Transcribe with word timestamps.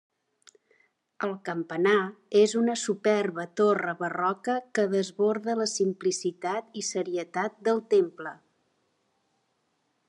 El 1.25 1.33
campanar 1.49 1.97
és 2.39 2.55
una 2.61 2.75
superba 2.85 3.45
torre 3.61 3.93
barroca 4.01 4.55
que 4.79 4.87
desborda 4.95 5.59
la 5.61 5.69
simplicitat 5.75 6.83
i 6.83 6.87
serietat 6.91 7.61
del 7.69 7.85
temple. 7.95 8.35